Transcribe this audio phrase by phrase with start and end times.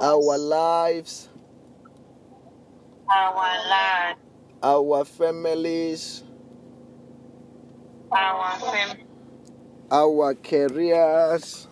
[0.00, 1.28] our lives,
[3.10, 3.34] our
[3.68, 4.20] lives,
[4.62, 6.22] our families,
[8.12, 9.04] our family,
[9.90, 11.66] our careers,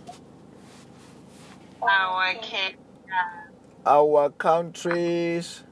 [1.83, 2.73] our care,
[3.87, 5.63] our countries.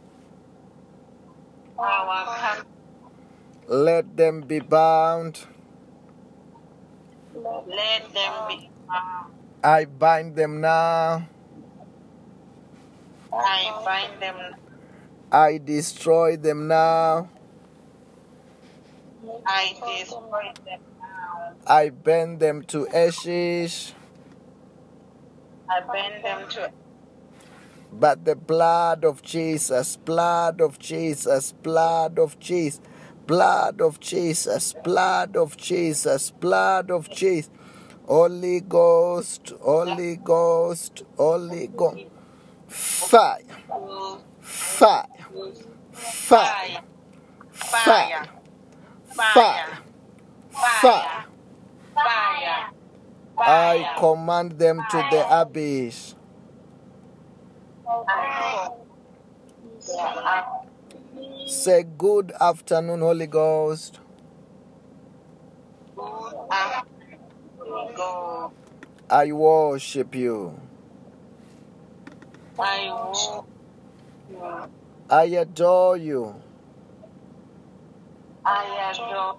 [1.78, 2.70] our country.
[3.66, 5.40] Let them be bound.
[7.34, 9.32] Let them be bound.
[9.64, 11.26] I bind them now.
[13.36, 14.36] I bind them.
[15.32, 17.28] I destroy them now.
[19.46, 21.54] I destroy them now.
[21.66, 23.94] I burn them to ashes.
[25.68, 26.72] I burn them to
[27.92, 32.80] But the blood of Jesus, blood of Jesus, blood of Jesus,
[33.26, 37.50] blood of Jesus, blood of Jesus, blood of Jesus.
[38.06, 42.13] Holy Ghost, Holy Ghost, Holy Ghost.
[42.74, 43.38] Fire,
[44.40, 45.06] fire,
[45.92, 46.82] fire,
[47.52, 48.26] fire,
[49.06, 49.78] fire,
[50.50, 51.24] fire.
[51.94, 52.70] fire.
[53.38, 56.16] I command them to the abyss.
[61.46, 64.00] Say good afternoon, Holy Ghost.
[69.08, 70.63] I worship you.
[72.58, 73.46] I will.
[75.10, 76.34] I adore you.
[78.44, 79.36] I adore.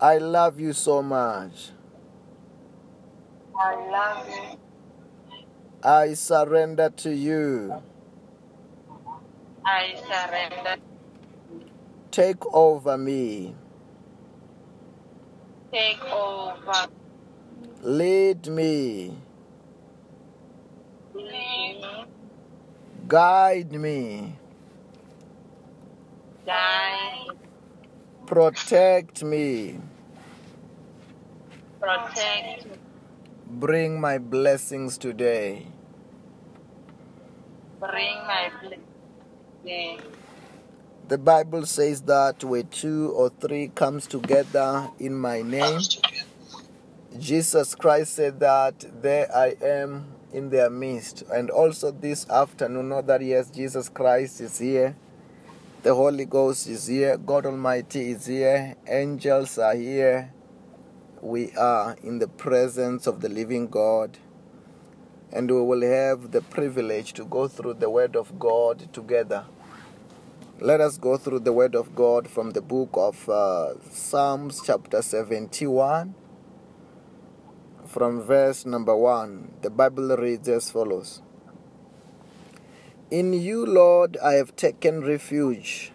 [0.00, 1.70] I love you so much.
[3.58, 4.58] I love you.
[5.82, 7.82] I surrender to you.
[9.64, 10.76] I surrender.
[12.10, 13.54] Take over me.
[15.72, 16.88] Take over.
[17.82, 19.14] Lead me.
[23.08, 24.36] Guide me.
[26.44, 27.38] Guide.
[28.26, 29.80] Protect me.
[31.80, 32.66] Protect.
[33.46, 35.66] Bring my blessings today.
[37.80, 40.00] Bring my blessing.
[41.08, 45.80] The Bible says that where two or three comes together in my name,
[47.18, 51.22] Jesus Christ said that there I am in their midst.
[51.32, 54.96] And also this afternoon, know that yes, Jesus Christ is here.
[55.82, 57.16] The Holy Ghost is here.
[57.16, 58.74] God Almighty is here.
[58.86, 60.32] Angels are here.
[61.22, 64.18] We are in the presence of the living God.
[65.32, 69.44] And we will have the privilege to go through the Word of God together.
[70.60, 75.00] Let us go through the Word of God from the book of uh, Psalms, chapter
[75.00, 76.14] 71,
[77.98, 79.58] from verse number 1.
[79.62, 81.20] The Bible reads as follows
[83.10, 85.90] In you, Lord, I have taken refuge.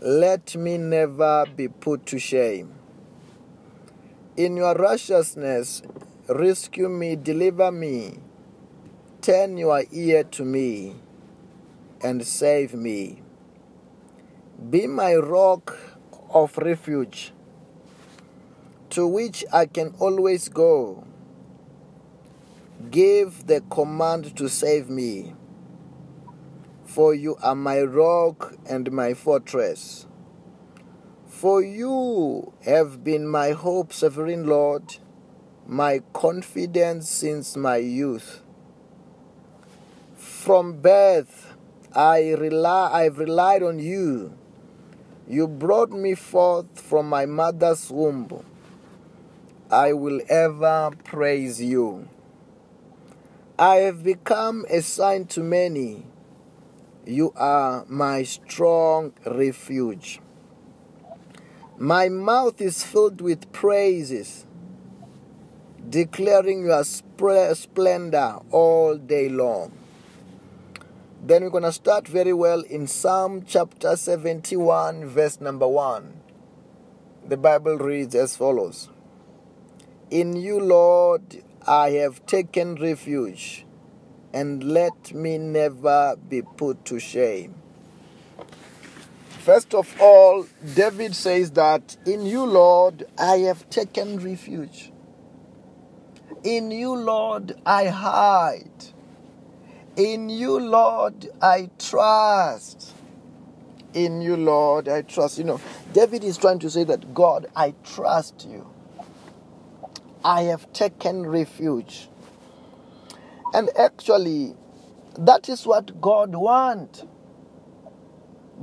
[0.00, 2.76] Let me never be put to shame.
[4.36, 5.82] In your righteousness,
[6.28, 8.20] rescue me, deliver me.
[9.22, 10.94] Turn your ear to me
[12.00, 13.22] and save me.
[14.70, 15.76] Be my rock
[16.32, 17.32] of refuge,
[18.90, 21.04] to which I can always go.
[22.90, 25.34] Give the command to save me,
[26.84, 30.06] for you are my rock and my fortress.
[31.26, 34.96] For you have been my hope, sovereign Lord,
[35.66, 38.42] my confidence since my youth.
[40.16, 41.54] From birth,
[41.94, 44.36] I rely, I've relied on you.
[45.28, 48.44] You brought me forth from my mother's womb.
[49.72, 52.08] I will ever praise you.
[53.56, 56.06] I have become a sign to many.
[57.06, 60.20] You are my strong refuge.
[61.78, 64.44] My mouth is filled with praises,
[65.88, 69.70] declaring your splendor all day long.
[71.22, 76.20] Then we're going to start very well in Psalm chapter 71, verse number 1.
[77.28, 78.89] The Bible reads as follows
[80.10, 81.22] In you, Lord,
[81.68, 83.64] I have taken refuge,
[84.34, 87.54] and let me never be put to shame.
[89.38, 94.90] First of all, David says that in you, Lord, I have taken refuge.
[96.42, 98.86] In you, Lord, I hide.
[99.94, 102.94] In you, Lord, I trust.
[103.94, 105.38] In you, Lord, I trust.
[105.38, 105.60] You know,
[105.92, 108.66] David is trying to say that God, I trust you.
[110.24, 112.08] I have taken refuge.
[113.54, 114.54] And actually,
[115.18, 117.04] that is what God wants.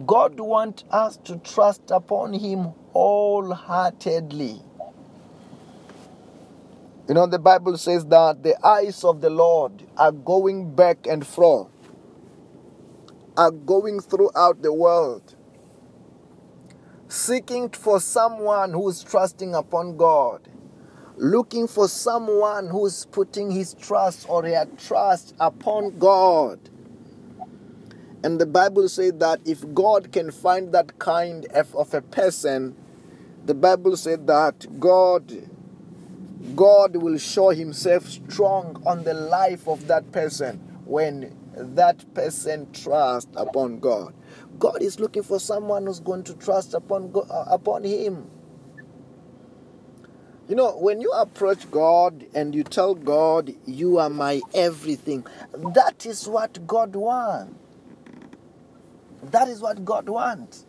[0.05, 4.61] God wants us to trust upon Him wholeheartedly.
[7.07, 11.25] You know, the Bible says that the eyes of the Lord are going back and
[11.25, 11.69] forth,
[13.35, 15.35] are going throughout the world,
[17.07, 20.47] seeking for someone who is trusting upon God,
[21.17, 26.59] looking for someone who is putting his trust or her trust upon God.
[28.23, 32.75] And the Bible says that if God can find that kind of, of a person,
[33.45, 35.31] the Bible said that God
[36.55, 43.31] God will show himself strong on the life of that person when that person trusts
[43.35, 44.13] upon God.
[44.59, 48.29] God is looking for someone who's going to trust upon God, uh, upon him.
[50.47, 55.25] You know, when you approach God and you tell God, You are my everything,
[55.73, 57.53] that is what God wants.
[59.23, 60.65] That is what God wants.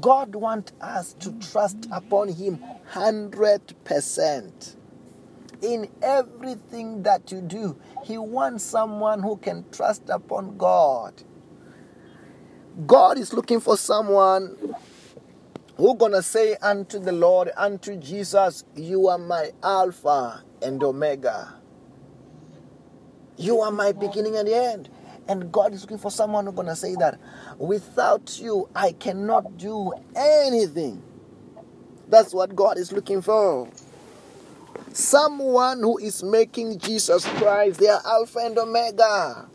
[0.00, 2.62] God wants us to trust upon Him
[2.92, 4.76] 100%.
[5.62, 11.22] In everything that you do, He wants someone who can trust upon God.
[12.86, 14.56] God is looking for someone
[15.76, 21.54] who gonna say unto the Lord, unto Jesus, You are my Alpha and Omega.
[23.36, 24.88] You are my beginning and the end.
[25.26, 27.18] And God is looking for someone who's to say that
[27.58, 31.02] without you, I cannot do anything.
[32.08, 33.68] That's what God is looking for.
[34.92, 39.48] Someone who is making Jesus Christ their Alpha and Omega.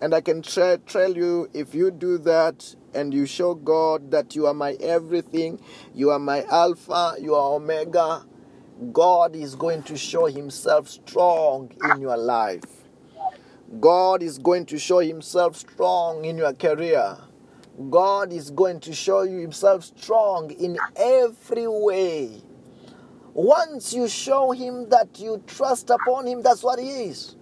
[0.00, 4.46] And I can tell you if you do that and you show God that you
[4.46, 5.60] are my everything,
[5.92, 8.24] you are my Alpha, you are Omega,
[8.92, 12.62] God is going to show Himself strong in your life.
[13.80, 17.18] God is going to show Himself strong in your career.
[17.90, 22.40] God is going to show you Himself strong in every way.
[23.34, 27.34] Once you show Him that you trust upon Him, that's what He is.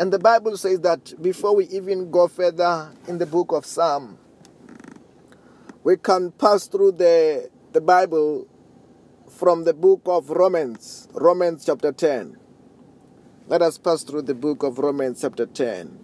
[0.00, 4.16] And the Bible says that before we even go further in the book of Psalm,
[5.84, 8.48] we can pass through the, the Bible
[9.28, 12.38] from the book of Romans, Romans chapter 10.
[13.46, 15.99] Let us pass through the book of Romans, chapter 10.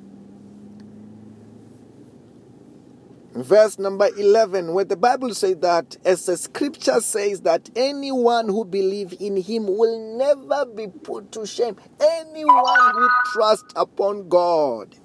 [3.37, 8.65] Verse number 11, where the Bible says that, as the scripture says, that anyone who
[8.65, 11.77] believe in him will never be put to shame.
[12.01, 14.97] Anyone who trusts upon God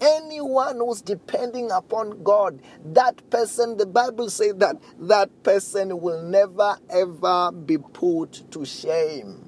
[0.00, 6.78] anyone who's depending upon God, that person, the Bible says that that person will never
[6.88, 9.47] ever be put to shame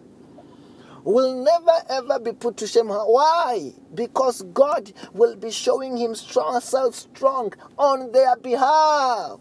[1.05, 2.88] will never ever be put to shame.
[2.88, 3.73] Why?
[3.94, 9.41] Because God will be showing him strong, self strong on their behalf.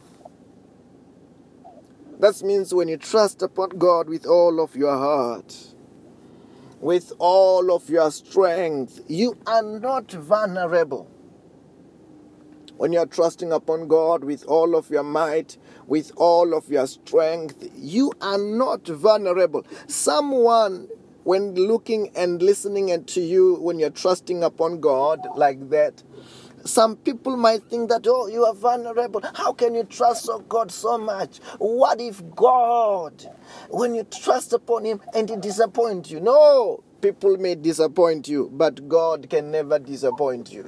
[2.20, 5.56] That means when you trust upon God with all of your heart,
[6.82, 11.10] with all of your strength, you are not vulnerable.
[12.76, 15.58] When you're trusting upon God with all of your might,
[15.88, 19.66] with all of your strength, you are not vulnerable.
[19.88, 20.88] Someone
[21.30, 26.02] when looking and listening and to you, when you're trusting upon God like that,
[26.66, 29.22] some people might think that, oh, you are vulnerable.
[29.36, 31.38] How can you trust oh, God so much?
[31.60, 33.14] What if God,
[33.70, 36.20] when you trust upon Him and He disappoints you?
[36.20, 40.66] No, people may disappoint you, but God can never disappoint you.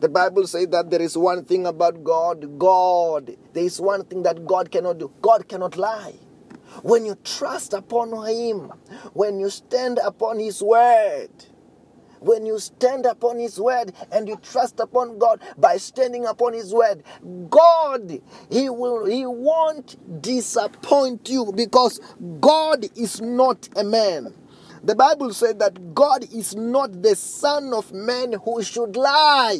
[0.00, 2.58] The Bible says that there is one thing about God.
[2.58, 5.12] God, there is one thing that God cannot do.
[5.22, 6.14] God cannot lie.
[6.82, 8.72] When you trust upon Him,
[9.12, 11.30] when you stand upon His word,
[12.20, 16.72] when you stand upon his word and you trust upon god by standing upon his
[16.72, 17.02] word
[17.48, 22.00] god he will he won't disappoint you because
[22.40, 24.34] god is not a man.
[24.82, 29.58] The bible said that god is not the son of man who should lie.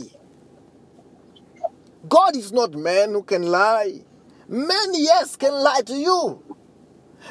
[2.09, 4.01] God is not man who can lie.
[4.49, 6.43] Men yes can lie to you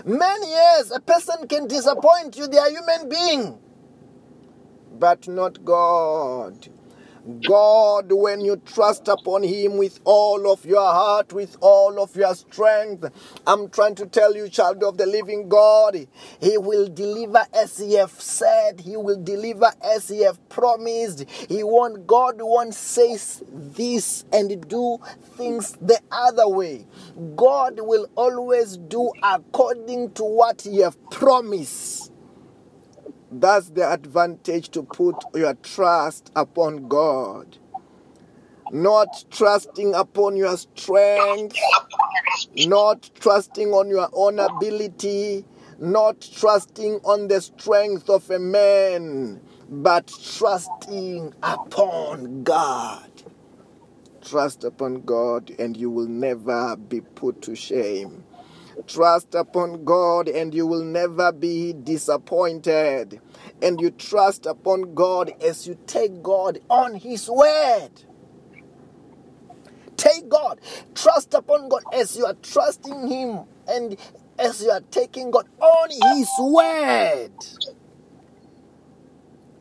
[0.06, 2.48] Many years, a person can disappoint you.
[2.48, 3.60] They are human being,
[5.00, 6.70] but not God.
[7.46, 12.34] God, when you trust upon Him with all of your heart, with all of your
[12.34, 13.06] strength,
[13.46, 16.08] I'm trying to tell you, child of the living God,
[16.42, 21.26] He will deliver as He have said, He will deliver as He have promised.
[21.30, 23.18] He won't, God won't say
[23.52, 24.98] this and do
[25.38, 26.86] things the other way.
[27.36, 32.09] God will always do according to what He have promised.
[33.32, 37.58] That's the advantage to put your trust upon God.
[38.72, 41.56] Not trusting upon your strength,
[42.56, 45.46] not trusting on your own ability,
[45.80, 53.10] not trusting on the strength of a man, but trusting upon God.
[54.22, 58.24] Trust upon God, and you will never be put to shame.
[58.88, 63.22] Trust upon God, and you will never be disappointed.
[63.62, 67.92] And you trust upon God as you take God on His word.
[69.98, 70.60] Take God.
[70.96, 73.98] Trust upon God as you are trusting Him and
[74.40, 77.32] as you are taking God on His word.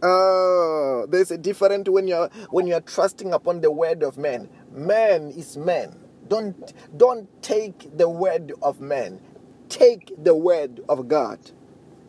[0.00, 4.48] Oh, there's a different when you're when you're trusting upon the word of man.
[4.70, 6.07] Man is man.
[6.28, 9.20] Don't don't take the word of man.
[9.68, 11.38] Take the word of God.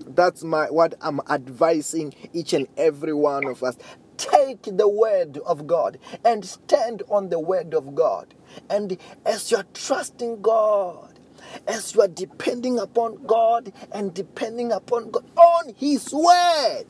[0.05, 3.77] That's my what I'm advising each and every one of us.
[4.17, 8.33] Take the word of God and stand on the word of God.
[8.69, 11.19] And as you're trusting God,
[11.67, 16.87] as you are depending upon God and depending upon God on His word,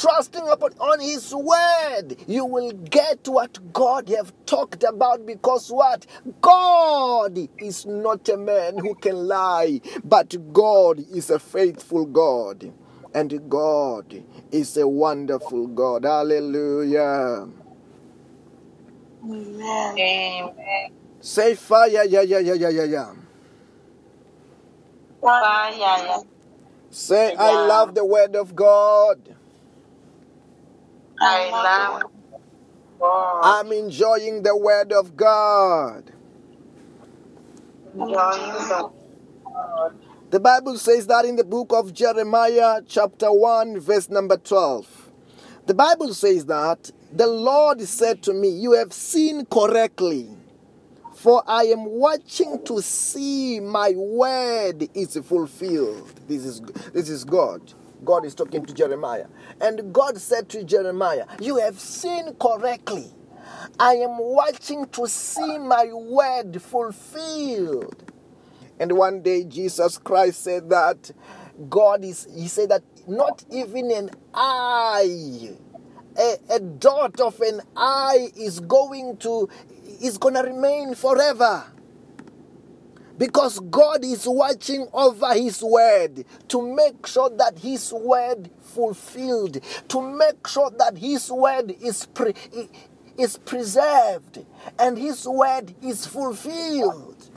[0.00, 2.16] trusting upon on his word.
[2.26, 6.06] You will get what god have talked about because what?
[6.40, 12.72] God is not a man who can lie but god is a faithful god.
[13.14, 16.04] And god is a wonderful god.
[16.04, 17.48] Hallelujah.
[19.22, 19.98] Amen.
[19.98, 20.90] Amen.
[21.20, 23.12] say fire yeah yeah yeah yeah yeah yeah.
[25.20, 26.18] Fire, yeah.
[26.88, 29.36] say i love the word of god
[31.20, 32.02] I love
[33.00, 33.42] God.
[33.44, 36.12] i'm enjoying the word of god
[37.94, 38.90] Enjoying the
[39.44, 39.94] God.
[40.30, 44.86] The Bible says that in the book of Jeremiah, chapter 1, verse number 12.
[45.66, 50.28] The Bible says that the Lord said to me, You have seen correctly,
[51.14, 56.20] for I am watching to see my word is fulfilled.
[56.28, 56.60] This is,
[56.92, 57.60] this is God.
[58.04, 59.26] God is talking to Jeremiah.
[59.60, 63.10] And God said to Jeremiah, You have seen correctly.
[63.78, 68.12] I am watching to see my word fulfilled.
[68.78, 71.10] And one day Jesus Christ said that
[71.68, 75.50] God is, he said that not even an eye,
[76.18, 79.48] a, a dot of an eye is going to,
[80.00, 81.64] is going to remain forever.
[83.20, 89.58] Because God is watching over His word to make sure that His word fulfilled,
[89.88, 92.32] to make sure that His word is, pre-
[93.18, 94.46] is preserved
[94.78, 97.28] and His word is fulfilled.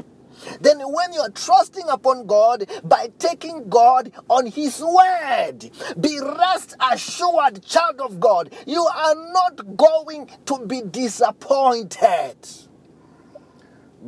[0.62, 7.62] Then, when you're trusting upon God by taking God on His word, be rest assured,
[7.66, 12.38] child of God, you are not going to be disappointed.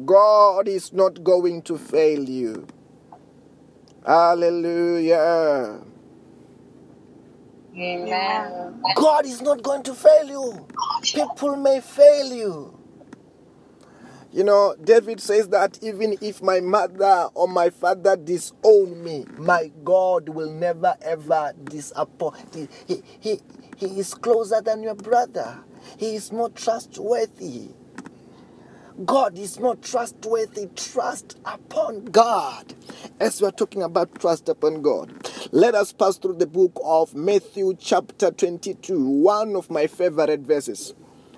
[0.06, 2.68] God is not going to fail you.
[4.06, 5.82] Hallelujah.
[7.78, 8.84] Amen.
[8.96, 10.68] God is not going to fail you.
[11.14, 12.80] People may fail you.
[14.32, 19.72] You know, David says that even if my mother or my father disown me, my
[19.84, 22.54] God will never ever disappoint.
[22.54, 23.42] He, he, he,
[23.78, 25.60] he is closer than your brother.
[25.98, 27.70] He is more trustworthy.
[29.04, 30.68] God is more trustworthy.
[30.74, 32.74] Trust upon God.
[33.20, 35.12] As we are talking about trust upon God,
[35.52, 40.94] let us pass through the book of Matthew, chapter 22, one of my favorite verses,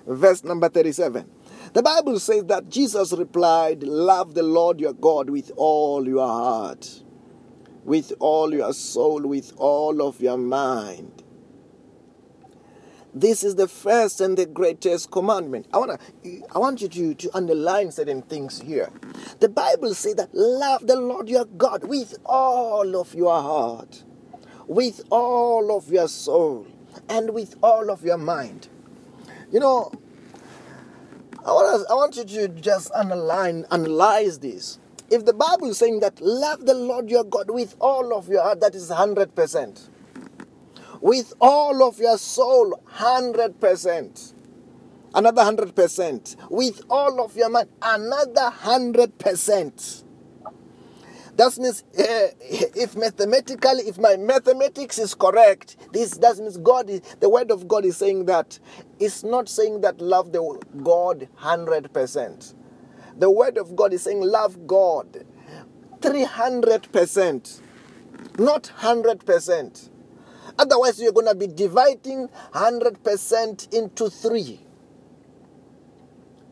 [0.06, 1.28] verse number 37.
[1.72, 7.02] The Bible says that Jesus replied, Love the Lord your God with all your heart,
[7.82, 11.24] with all your soul, with all of your mind.
[13.14, 15.66] This is the first and the greatest commandment.
[15.72, 15.98] I wanna
[16.54, 18.90] I want you to, to underline certain things here.
[19.40, 24.04] The Bible says that love the Lord your God with all of your heart,
[24.66, 26.66] with all of your soul,
[27.08, 28.68] and with all of your mind.
[29.50, 29.90] You know,
[31.44, 34.78] I want, I want you to just underline, analyze this.
[35.10, 38.42] If the Bible is saying that love the Lord your God with all of your
[38.42, 39.88] heart, that is 100%.
[41.00, 44.34] With all of your soul, 100%.
[45.14, 46.50] Another 100%.
[46.50, 50.04] With all of your mind, another 100%.
[51.36, 52.34] That means uh,
[52.76, 57.68] if mathematically, if my mathematics is correct, this that means God is the word of
[57.68, 58.58] God is saying that
[58.98, 60.42] it's not saying that love the
[60.82, 62.54] God hundred percent.
[63.18, 65.24] The word of God is saying love God
[66.02, 67.62] three hundred percent,
[68.36, 69.90] not hundred percent.
[70.58, 74.60] Otherwise, you're going to be dividing 100% into three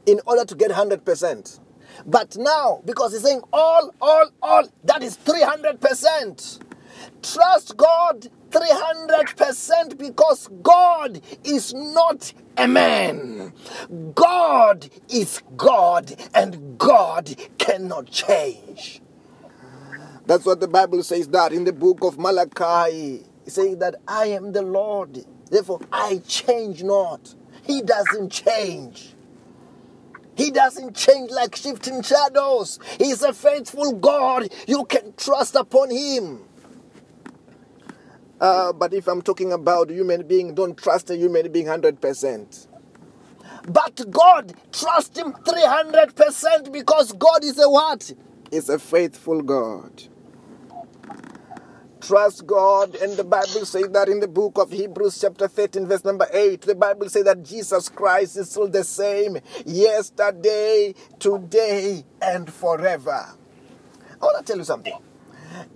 [0.07, 1.61] in order to get 100%.
[2.07, 6.61] But now, because he's saying all, all, all, that is 300%.
[7.23, 13.53] Trust God 300% because God is not a man.
[14.15, 19.01] God is God and God cannot change.
[20.27, 23.25] That's what the Bible says that in the book of Malachi.
[23.47, 25.25] Saying that I am the Lord.
[25.51, 27.35] Therefore, I change not.
[27.63, 29.15] He doesn't change.
[30.37, 32.79] He doesn't change like shifting shadows.
[32.99, 34.49] He's a faithful God.
[34.69, 36.43] You can trust upon Him.
[38.39, 42.67] Uh, but if I'm talking about human being, don't trust a human being 100%.
[43.69, 48.13] But God, trust Him 300% because God is a what?
[48.53, 50.03] Is a faithful God.
[52.07, 56.05] Trust God, and the Bible says that in the book of Hebrews, chapter 13, verse
[56.05, 56.61] number 8.
[56.61, 63.27] The Bible says that Jesus Christ is still the same yesterday, today, and forever.
[64.23, 64.95] I want to tell you something.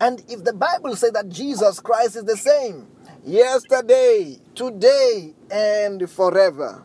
[0.01, 2.87] And if the Bible says that Jesus Christ is the same
[3.25, 6.85] yesterday, today, and forever,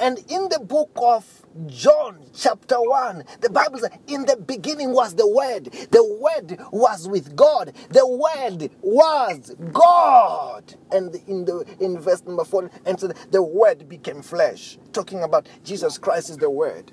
[0.00, 1.24] and in the book of
[1.66, 5.64] John chapter 1, the Bible says, In the beginning was the Word.
[5.90, 7.72] The Word was with God.
[7.90, 10.74] The Word was God.
[10.92, 14.78] And in the in verse number 4, and so the Word became flesh.
[14.92, 16.92] Talking about Jesus Christ is the Word.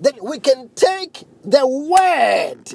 [0.00, 2.74] Then we can take the Word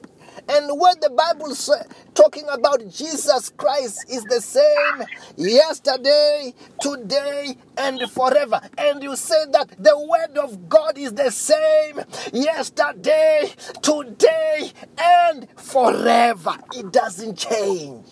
[0.49, 1.81] and what the Bible say,
[2.13, 5.03] talking about Jesus Christ is the same
[5.37, 8.59] yesterday, today, and forever.
[8.77, 12.01] And you say that the word of God is the same
[12.33, 16.57] yesterday, today, and forever.
[16.75, 18.05] It doesn't change.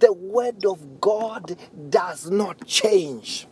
[0.00, 1.56] The word of God
[1.88, 3.46] does not change.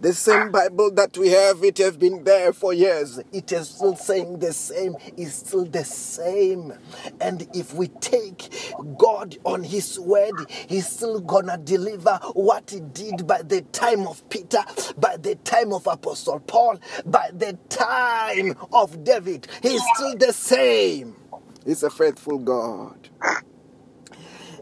[0.00, 3.20] The same Bible that we have, it has been there for years.
[3.32, 6.72] It is still saying the same, is still the same.
[7.20, 8.48] And if we take
[8.96, 14.26] God on His word, He's still gonna deliver what He did by the time of
[14.30, 14.64] Peter,
[14.96, 19.48] by the time of Apostle Paul, by the time of David.
[19.62, 21.14] He's still the same.
[21.66, 23.10] He's a faithful God.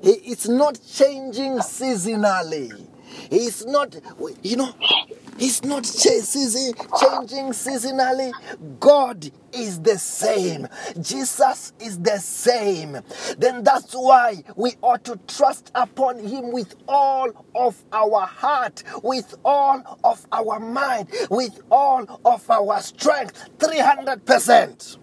[0.02, 2.88] He is not changing seasonally.
[3.30, 3.96] He's not,
[4.42, 4.74] you know,
[5.38, 6.74] He's not changing
[7.52, 8.32] seasonally.
[8.80, 10.66] God is the same.
[11.00, 12.98] Jesus is the same.
[13.38, 19.36] Then that's why we ought to trust upon Him with all of our heart, with
[19.44, 23.48] all of our mind, with all of our strength.
[23.58, 24.96] 300%.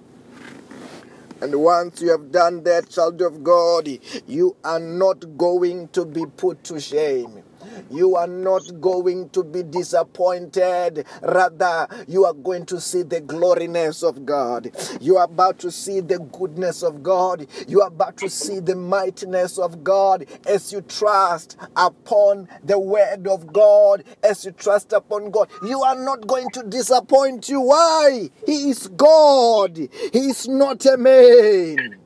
[1.42, 3.88] And once you have done that, child of God,
[4.28, 7.44] you are not going to be put to shame
[7.90, 11.06] you are not going to be disappointed.
[11.22, 14.72] Rather, you are going to see the gloriness of God.
[15.02, 17.48] You are about to see the goodness of God.
[17.68, 23.28] You are about to see the mightiness of God as you trust upon the word
[23.28, 25.50] of God, as you trust upon God.
[25.66, 27.62] You are not going to disappoint you.
[27.62, 28.30] Why?
[28.46, 31.98] He is God, He is not a man.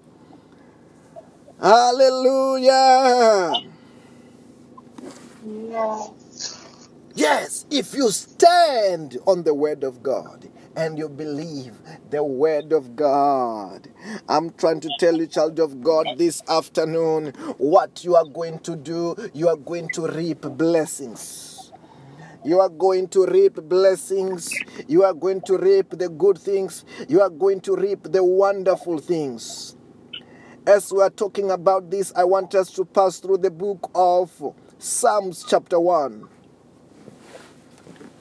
[1.61, 3.51] Hallelujah.
[7.15, 11.73] Yes, if you stand on the word of God and you believe
[12.09, 13.89] the word of God.
[14.29, 18.75] I'm trying to tell you, child of God, this afternoon, what you are going to
[18.75, 21.73] do, you are going to reap blessings.
[22.45, 24.53] You are going to reap blessings.
[24.87, 26.85] You are going to reap the good things.
[27.09, 29.75] You are going to reap the wonderful things.
[30.65, 34.31] As we are talking about this, I want us to pass through the book of
[34.81, 36.25] Psalms chapter 1.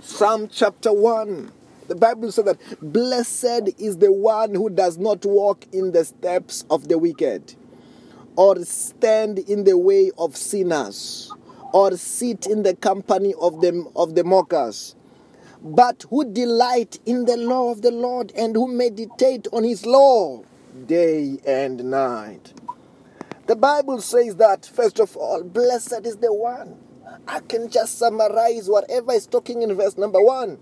[0.02, 1.52] Psalm chapter 1.
[1.86, 6.64] The Bible says that blessed is the one who does not walk in the steps
[6.68, 7.54] of the wicked,
[8.34, 11.32] or stand in the way of sinners,
[11.72, 14.96] or sit in the company of the, of the mockers,
[15.62, 20.42] but who delight in the law of the Lord and who meditate on his law
[20.86, 22.52] day and night.
[23.48, 26.76] The Bible says that, first of all, blessed is the one.
[27.26, 30.58] I can just summarize whatever is talking in verse number one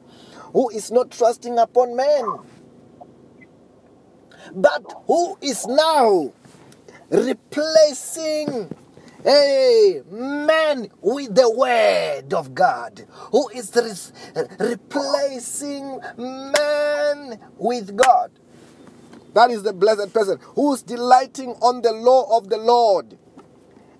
[0.52, 2.24] who is not trusting upon men,
[4.54, 6.32] but who is now
[7.10, 8.72] replacing
[9.26, 18.30] a man with the word of God, who is re- replacing man with God.
[19.36, 23.18] That is the blessed person who's delighting on the law of the Lord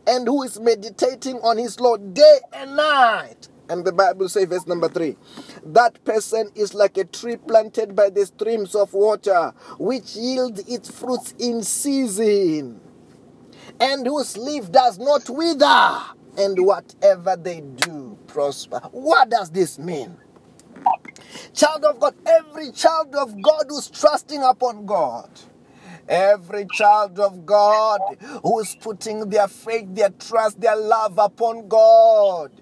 [0.07, 3.49] and who is meditating on his law day and night.
[3.68, 5.14] And the Bible says, verse number three,
[5.62, 10.90] that person is like a tree planted by the streams of water, which yields its
[10.90, 12.81] fruits in season,
[13.79, 15.99] and whose leaf does not wither,
[16.38, 18.81] and whatever they do prosper.
[18.90, 20.16] What does this mean?
[21.55, 25.31] Child of God, every child of God who's trusting upon God,
[26.09, 28.01] every child of God
[28.44, 32.53] who's putting their faith, their trust, their love upon God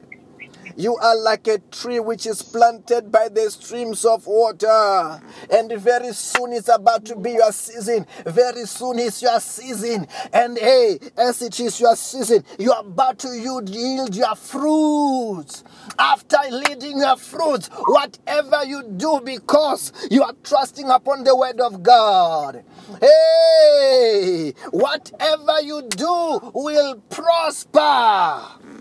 [0.76, 5.20] you are like a tree which is planted by the streams of water.
[5.50, 8.06] And very soon it's about to be your season.
[8.26, 10.06] Very soon is your season.
[10.32, 15.64] And hey, as it is your season, you are about to yield your fruits.
[15.98, 21.82] After yielding your fruits, whatever you do, because you are trusting upon the word of
[21.82, 22.64] God.
[23.00, 28.73] Hey, whatever you do will prosper.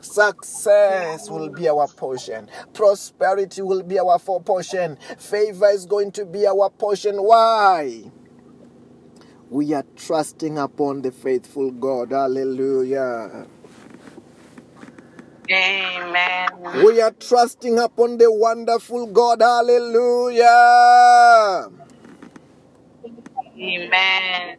[0.00, 2.48] Success will be our portion.
[2.72, 4.96] Prosperity will be our portion.
[5.18, 7.16] Favor is going to be our portion.
[7.16, 8.10] Why?
[9.50, 12.12] We are trusting upon the faithful God.
[12.12, 13.46] Hallelujah.
[15.50, 16.48] Amen.
[16.84, 19.42] We are trusting upon the wonderful God.
[19.42, 20.46] Hallelujah.
[23.58, 24.56] Amen.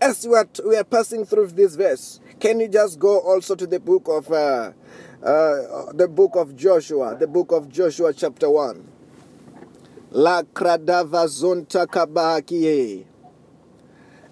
[0.00, 3.66] As we are, we are passing through this verse, can you just go also to
[3.66, 4.72] the book of uh,
[5.22, 8.86] uh, the book of Joshua, the book of Joshua, chapter one.
[10.12, 13.04] La kradava zonta kabahakie.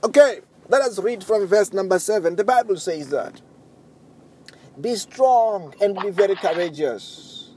[0.04, 2.36] Okay, let us read from verse number seven.
[2.36, 3.40] The Bible says that.
[4.80, 7.50] Be strong and be very courageous.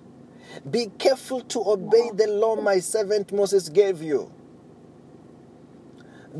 [0.69, 4.31] Be careful to obey the law my servant Moses gave you.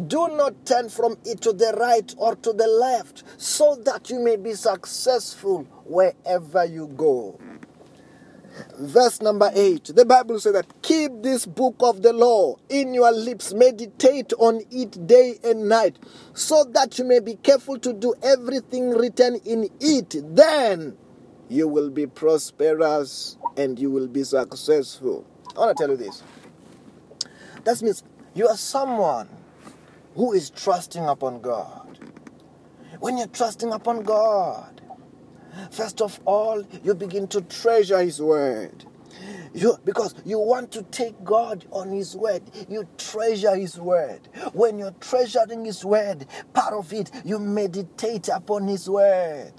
[0.07, 4.19] Do not turn from it to the right or to the left, so that you
[4.19, 7.39] may be successful wherever you go.
[8.77, 13.11] Verse number 8, the Bible says that keep this book of the law in your
[13.11, 15.97] lips, meditate on it day and night,
[16.33, 20.15] so that you may be careful to do everything written in it.
[20.35, 20.97] Then
[21.47, 25.25] you will be prosperous and you will be successful.
[25.55, 26.21] I want to tell you this.
[27.63, 29.29] That means you are someone
[30.15, 31.99] who is trusting upon God.
[32.99, 34.81] When you're trusting upon God,
[35.71, 38.85] first of all, you begin to treasure His word.
[39.53, 44.27] You, because you want to take God on His word, you treasure His word.
[44.53, 49.53] When you're treasuring His word, part of it, you meditate upon His word.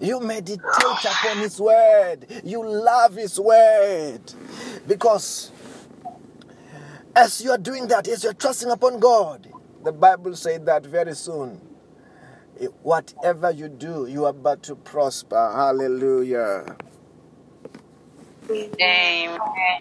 [0.00, 0.60] You meditate
[1.04, 2.26] upon His word.
[2.44, 4.20] You love His word.
[4.86, 5.50] Because
[7.16, 9.48] as you are doing that, as you are trusting upon God,
[9.82, 11.60] the Bible said that very soon,
[12.60, 15.52] eh, whatever you do, you are about to prosper.
[15.54, 16.76] Hallelujah.
[18.50, 19.38] Amen.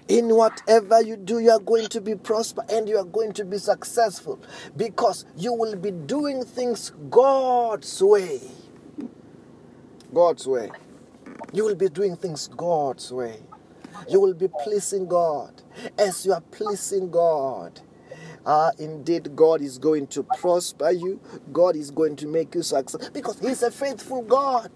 [0.08, 3.46] In whatever you do, you are going to be prosper and you are going to
[3.46, 4.40] be successful
[4.78, 8.40] because you will be doing things God's way.
[10.14, 10.72] God's way.
[11.52, 13.40] You will be doing things God's way.
[14.10, 15.62] You will be pleasing God.
[15.98, 17.82] As you are pleasing God,
[18.46, 21.20] Ah, indeed, God is going to prosper you.
[21.54, 24.72] God is going to make you successful because He's a faithful God.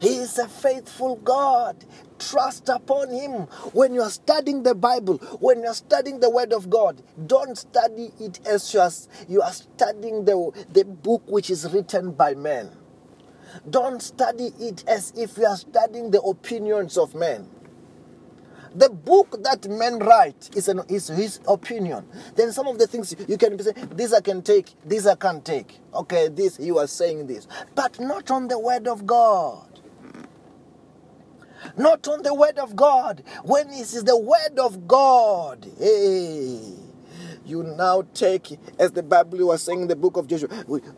[0.00, 1.84] He is a faithful God.
[2.18, 3.32] Trust upon Him.
[3.72, 7.56] When you are studying the Bible, when you are studying the Word of God, don't
[7.58, 8.90] study it as you are,
[9.28, 12.70] you are studying the, the book which is written by men.
[13.68, 17.48] Don't study it as if you are studying the opinions of men.
[18.74, 22.06] The book that men write is, an, is his opinion.
[22.36, 25.44] Then some of the things you can say, this I can take, this I can't
[25.44, 25.78] take.
[25.94, 29.66] Okay, this he was saying this, but not on the word of God.
[31.76, 33.22] Not on the word of God.
[33.44, 36.74] When it is the word of God, hey,
[37.46, 40.48] you now take, as the Bible was saying in the book of Joshua,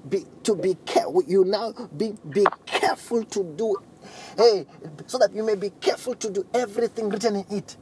[0.08, 1.22] be, to be careful.
[1.26, 3.76] You now be be careful to do
[4.37, 4.66] Hey,
[5.06, 7.76] so that you may be careful to do everything written in it.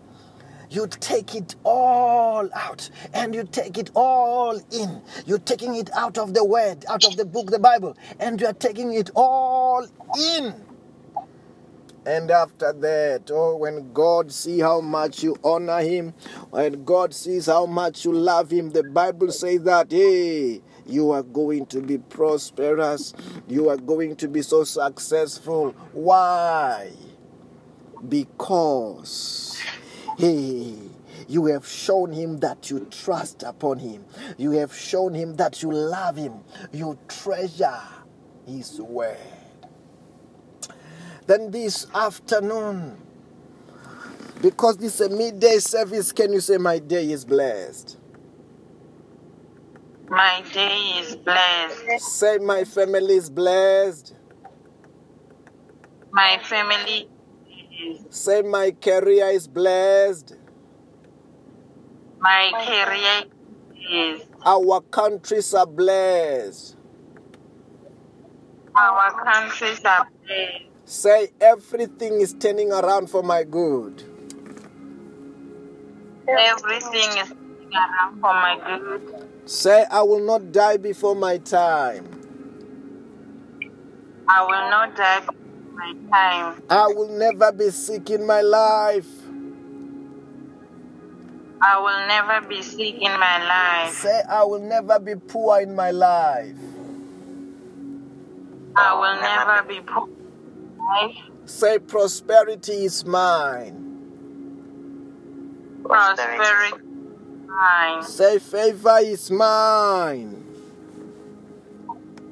[0.71, 5.03] You take it all out and you take it all in.
[5.27, 8.49] You're taking it out of the word, out of the book, the Bible, and you
[8.49, 9.87] are taking it all
[10.19, 10.55] in.
[12.07, 16.15] And after that, oh, when God see how much you honor Him,
[16.51, 21.25] when God sees how much you love Him, the Bible says that, hey, you are
[21.25, 23.13] going to be prosperous.
[23.49, 25.73] You are going to be so successful.
[25.93, 26.93] Why?
[28.09, 29.61] Because,
[30.17, 30.77] hey,
[31.27, 34.05] you have shown him that you trust upon him.
[34.39, 36.45] You have shown him that you love him.
[36.73, 37.83] You treasure
[38.47, 39.36] His word.
[41.27, 42.97] Then this afternoon,
[44.41, 47.97] because this is a midday service, can you say, My day is blessed?
[50.09, 52.01] My day is blessed.
[52.01, 54.15] Say, My family is blessed.
[56.13, 57.09] My family
[57.81, 58.05] is.
[58.11, 60.35] Say, My career is blessed.
[62.21, 64.23] My career is.
[64.45, 66.77] Our countries are blessed.
[68.79, 70.76] Our countries are blessed.
[70.89, 74.05] Say, Everything is turning around for my good.
[76.29, 79.29] Everything is turning around for my good.
[79.47, 82.07] Say, I will not die before my time.
[84.29, 85.35] I will not die before
[85.75, 86.63] my time.
[86.71, 89.09] I will never be sick in my life.
[91.61, 93.93] I will never be sick in my life.
[93.93, 96.55] Say, I will never be poor in my life.
[98.77, 100.16] I will never be poor.
[101.47, 103.83] Say, prosperity is mine.
[105.85, 108.03] Prosperity is mine.
[108.03, 110.45] Say, favor is mine.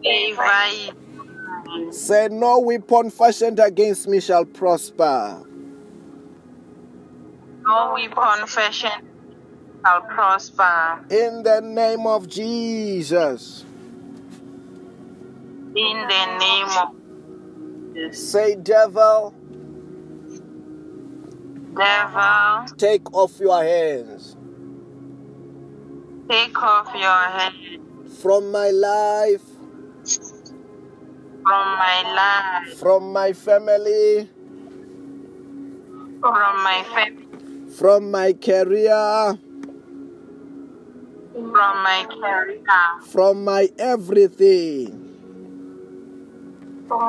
[0.02, 1.92] Favor is mine.
[1.92, 5.42] Say, no weapon fashioned against me shall prosper.
[7.66, 9.08] No weapon fashioned
[9.84, 11.04] shall prosper.
[11.10, 13.64] In the name of Jesus.
[15.76, 17.03] In the name of
[17.94, 18.30] Jesus.
[18.30, 19.34] Say, devil,
[21.74, 24.36] Devil, take off your hands
[26.28, 28.20] take off your hands.
[28.20, 29.42] from my life,
[31.42, 34.28] from my life, from my family,
[36.20, 39.38] from my family, from my career,
[41.32, 45.03] from my career, from my everything.
[46.88, 47.00] From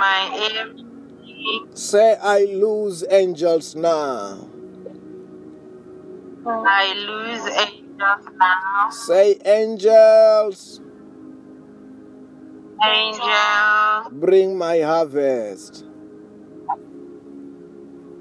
[0.00, 1.68] my everything.
[1.74, 4.48] Say, I lose angels now.
[6.46, 8.90] I lose angels now.
[8.90, 10.80] Say, angels,
[12.84, 15.84] Angels, bring my harvest,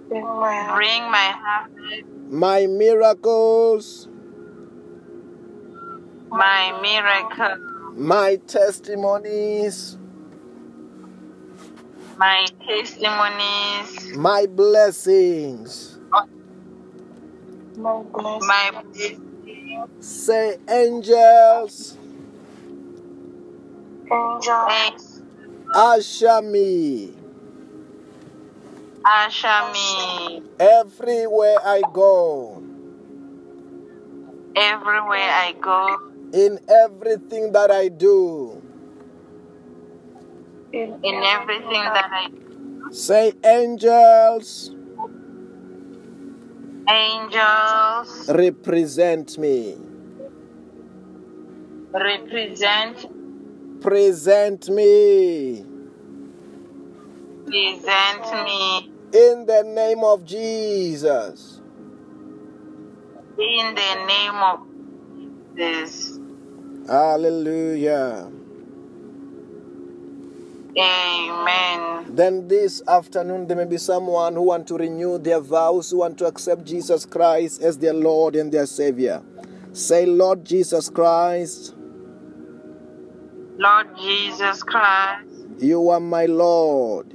[0.10, 4.08] bring my harvest, my miracles,
[6.32, 7.60] my miracles.
[7.96, 9.98] my testimonies,
[12.18, 15.98] my testimonies, my blessings.
[17.78, 19.20] my blessings.
[20.00, 21.98] Say, angels,
[24.12, 25.22] Angels,
[25.74, 27.14] usher me.
[29.06, 30.42] Usher me.
[30.60, 32.64] Everywhere I go,
[34.56, 35.98] everywhere I go,
[36.34, 38.62] in everything that I do.
[40.74, 42.30] In everything that I
[42.92, 44.72] Say, angels,
[46.90, 48.30] Angels.
[48.30, 49.78] Represent me,
[51.94, 53.08] represent.
[53.82, 55.66] Present me.
[57.46, 58.92] Present me.
[59.14, 61.62] In the name of Jesus.
[63.40, 64.60] in the name of
[65.56, 66.20] Jesus.
[66.88, 68.32] Hallelujah.
[70.80, 72.16] Amen.
[72.16, 76.18] Then this afternoon, there may be someone who want to renew their vows, who want
[76.20, 79.24] to accept Jesus Christ as their Lord and their Savior.
[79.74, 81.76] Say, Lord Jesus Christ,
[83.58, 85.28] Lord Jesus Christ,
[85.60, 87.14] you are my Lord.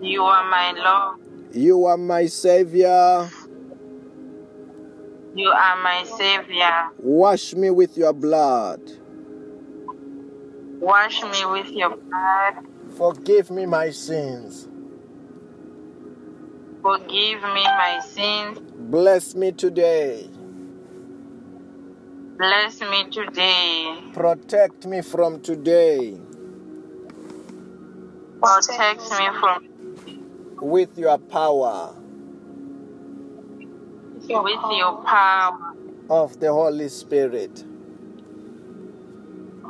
[0.00, 1.20] you are my Lord.
[1.52, 3.30] You are my Savior.
[5.34, 6.90] You are my Savior.
[6.98, 8.80] Wash me with your blood.
[10.80, 12.54] Wash me with your blood.
[12.96, 14.68] Forgive me my sins.
[16.82, 18.58] Forgive me my sins.
[18.76, 20.28] Bless me today.
[22.36, 23.98] Bless me today.
[24.12, 26.18] Protect me from today
[28.44, 29.68] Protect me from
[30.60, 31.94] with your power
[34.28, 35.74] with your power
[36.10, 37.64] of the Holy Spirit.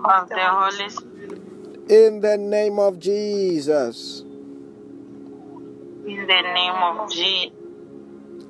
[0.05, 1.41] Of the Holy Spirit.
[1.89, 4.23] In the name of Jesus,
[6.07, 7.53] In the name of Jesus.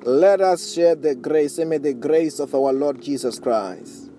[0.03, 1.57] let us share the grace.
[1.57, 4.11] and May the grace of our Lord Jesus Christ,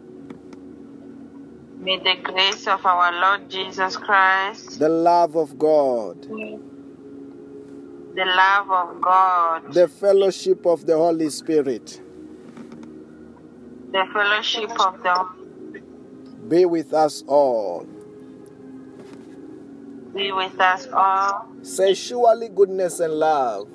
[1.81, 9.01] May the grace of our Lord Jesus Christ, the love of God, the love of
[9.01, 12.01] God, the fellowship of the Holy Spirit.
[13.92, 15.29] The fellowship of the
[16.48, 17.87] be with us all
[20.14, 21.46] be with us all.
[21.62, 23.68] Say, surely goodness and love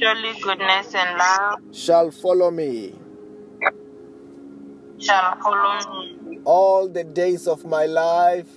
[0.00, 2.94] Surely goodness and love shall follow me
[4.98, 8.48] shall follow me all the days of my life,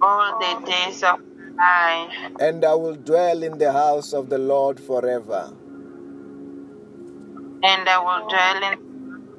[0.00, 1.20] all the days of
[1.54, 5.52] my life, and I will dwell in the house of the Lord forever.
[7.62, 8.91] and I will dwell in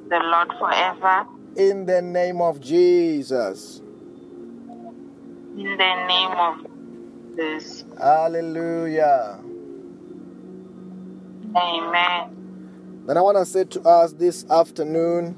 [0.10, 1.26] the Lord forever.
[1.56, 3.82] In the name of Jesus.
[5.58, 6.66] In the name of
[7.36, 7.86] Jesus.
[7.98, 9.40] Hallelujah.
[11.56, 13.04] Amen.
[13.06, 15.36] Then I want to say to us this afternoon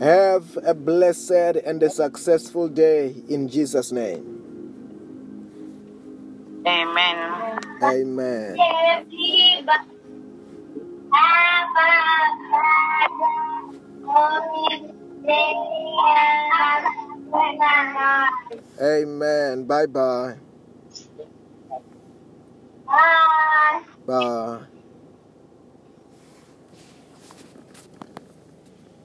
[0.00, 1.30] have a blessed
[1.64, 4.36] and a successful day in Jesus' name.
[6.66, 7.58] Amen.
[7.82, 8.56] Amen.
[18.80, 19.66] Amen.
[19.66, 20.36] Bye bye.
[24.06, 24.66] Bye.